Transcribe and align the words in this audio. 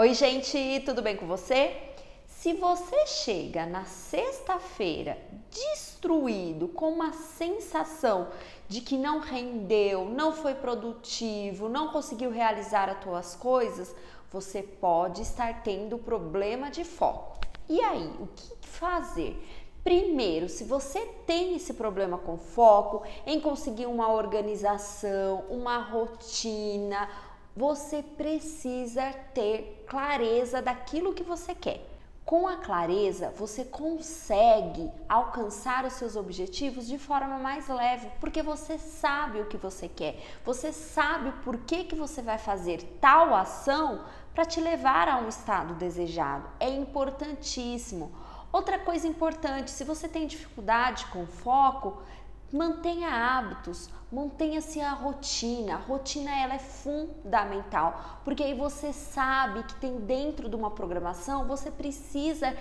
Oi, 0.00 0.14
gente, 0.14 0.80
tudo 0.86 1.02
bem 1.02 1.16
com 1.16 1.26
você? 1.26 1.76
Se 2.24 2.52
você 2.52 3.04
chega 3.04 3.66
na 3.66 3.84
sexta-feira 3.84 5.18
destruído, 5.50 6.68
com 6.68 6.92
uma 6.92 7.12
sensação 7.12 8.28
de 8.68 8.80
que 8.80 8.96
não 8.96 9.18
rendeu, 9.18 10.04
não 10.04 10.32
foi 10.32 10.54
produtivo, 10.54 11.68
não 11.68 11.88
conseguiu 11.88 12.30
realizar 12.30 12.88
as 12.88 13.00
tuas 13.00 13.34
coisas, 13.34 13.92
você 14.30 14.62
pode 14.62 15.22
estar 15.22 15.64
tendo 15.64 15.98
problema 15.98 16.70
de 16.70 16.84
foco. 16.84 17.40
E 17.68 17.80
aí, 17.80 18.08
o 18.20 18.28
que 18.28 18.68
fazer? 18.68 19.36
Primeiro, 19.82 20.48
se 20.48 20.62
você 20.62 21.00
tem 21.26 21.56
esse 21.56 21.74
problema 21.74 22.18
com 22.18 22.38
foco, 22.38 23.02
em 23.26 23.40
conseguir 23.40 23.86
uma 23.86 24.12
organização, 24.12 25.44
uma 25.48 25.78
rotina, 25.78 27.08
você 27.56 28.02
precisa 28.02 29.12
ter 29.34 29.84
clareza 29.86 30.62
daquilo 30.62 31.14
que 31.14 31.22
você 31.22 31.54
quer. 31.54 31.84
Com 32.24 32.46
a 32.46 32.58
clareza, 32.58 33.32
você 33.38 33.64
consegue 33.64 34.90
alcançar 35.08 35.86
os 35.86 35.94
seus 35.94 36.14
objetivos 36.14 36.86
de 36.86 36.98
forma 36.98 37.38
mais 37.38 37.68
leve, 37.68 38.10
porque 38.20 38.42
você 38.42 38.76
sabe 38.76 39.40
o 39.40 39.46
que 39.46 39.56
você 39.56 39.88
quer. 39.88 40.22
Você 40.44 40.70
sabe 40.70 41.32
por 41.42 41.56
que, 41.56 41.84
que 41.84 41.94
você 41.94 42.20
vai 42.20 42.36
fazer 42.36 42.82
tal 43.00 43.34
ação 43.34 44.04
para 44.34 44.44
te 44.44 44.60
levar 44.60 45.08
a 45.08 45.16
um 45.16 45.28
estado 45.28 45.72
desejado. 45.74 46.46
É 46.60 46.68
importantíssimo. 46.68 48.12
Outra 48.52 48.78
coisa 48.78 49.08
importante, 49.08 49.70
se 49.70 49.82
você 49.82 50.06
tem 50.06 50.26
dificuldade 50.26 51.06
com 51.06 51.26
foco, 51.26 52.02
Mantenha 52.50 53.10
hábitos, 53.10 53.90
mantenha-se 54.10 54.80
a 54.80 54.92
rotina. 54.92 55.74
A 55.74 55.76
rotina 55.76 56.30
ela 56.34 56.54
é 56.54 56.58
fundamental, 56.58 58.20
porque 58.24 58.42
aí 58.42 58.54
você 58.54 58.90
sabe 58.90 59.62
que 59.64 59.74
tem 59.74 59.98
dentro 60.00 60.48
de 60.48 60.56
uma 60.56 60.70
programação, 60.70 61.46
você 61.46 61.70
precisa 61.70 62.56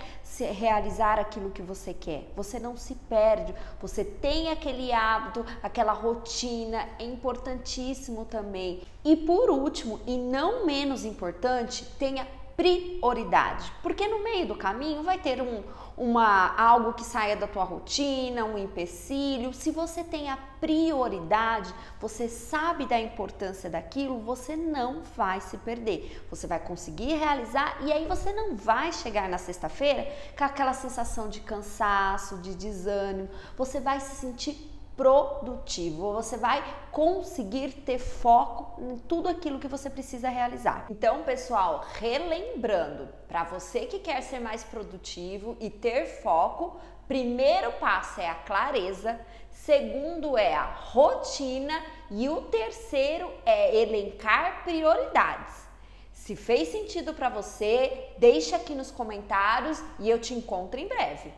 realizar 0.54 1.18
aquilo 1.20 1.52
que 1.52 1.62
você 1.62 1.94
quer. 1.94 2.30
Você 2.36 2.60
não 2.60 2.76
se 2.76 2.96
perde, 2.96 3.56
você 3.80 4.04
tem 4.04 4.50
aquele 4.50 4.92
hábito, 4.92 5.46
aquela 5.64 5.94
rotina, 5.94 6.86
é 7.00 7.06
importantíssimo 7.06 8.26
também. 8.26 8.82
E 9.06 9.16
por 9.16 9.50
último, 9.50 10.02
e 10.06 10.18
não 10.18 10.66
menos 10.66 11.06
importante, 11.06 11.86
tenha 11.98 12.28
prioridade, 12.58 13.72
porque 13.84 14.08
no 14.08 14.24
meio 14.24 14.48
do 14.48 14.56
caminho 14.56 15.04
vai 15.04 15.20
ter 15.20 15.40
um, 15.40 15.64
uma 15.96 16.56
algo 16.58 16.94
que 16.94 17.04
saia 17.04 17.36
da 17.36 17.46
tua 17.46 17.64
rotina, 17.64 18.44
um 18.46 18.58
empecilho. 18.58 19.54
Se 19.54 19.70
você 19.70 20.04
tem 20.04 20.28
a 20.28 20.38
prioridade, 20.60 21.72
você 22.00 22.28
sabe 22.28 22.88
da 22.88 23.00
importância 23.00 23.70
daquilo, 23.70 24.18
você 24.22 24.56
não 24.56 25.04
vai 25.16 25.40
se 25.40 25.56
perder. 25.58 26.26
Você 26.32 26.48
vai 26.48 26.60
conseguir 26.60 27.14
realizar 27.14 27.78
e 27.82 27.92
aí 27.92 28.08
você 28.08 28.34
não 28.34 28.56
vai 28.56 28.92
chegar 28.92 29.30
na 29.30 29.38
sexta-feira 29.38 30.12
com 30.36 30.44
aquela 30.44 30.74
sensação 30.74 31.30
de 31.30 31.42
cansaço, 31.42 32.38
de 32.40 32.56
desânimo. 32.56 33.30
Você 33.56 33.80
vai 33.80 34.00
se 34.00 34.16
sentir 34.16 34.77
produtivo. 34.98 36.12
Você 36.14 36.36
vai 36.36 36.64
conseguir 36.92 37.72
ter 37.86 38.00
foco 38.00 38.82
em 38.82 38.98
tudo 38.98 39.30
aquilo 39.30 39.60
que 39.60 39.68
você 39.68 39.90
precisa 39.90 40.28
realizar. 40.28 40.88
Então, 40.90 41.22
pessoal, 41.24 41.86
relembrando, 41.94 43.08
para 43.28 43.44
você 43.44 43.86
que 43.86 44.00
quer 44.00 44.22
ser 44.22 44.40
mais 44.40 44.64
produtivo 44.64 45.56
e 45.60 45.70
ter 45.70 46.08
foco, 46.24 46.76
primeiro 47.08 47.72
passo 47.74 48.20
é 48.20 48.28
a 48.28 48.36
clareza, 48.36 49.20
segundo 49.52 50.36
é 50.36 50.56
a 50.56 50.66
rotina 50.66 51.80
e 52.10 52.28
o 52.28 52.42
terceiro 52.42 53.32
é 53.46 53.80
elencar 53.80 54.64
prioridades. 54.64 55.68
Se 56.12 56.36
fez 56.36 56.70
sentido 56.70 57.14
para 57.14 57.30
você, 57.30 58.10
deixa 58.18 58.56
aqui 58.56 58.74
nos 58.74 58.90
comentários 58.90 59.82
e 60.00 60.10
eu 60.10 60.20
te 60.20 60.34
encontro 60.34 60.80
em 60.80 60.88
breve. 60.88 61.32